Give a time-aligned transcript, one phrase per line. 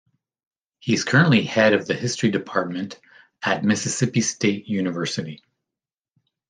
[0.79, 2.99] He is currently head of the history department
[3.43, 5.43] at Mississippi State University.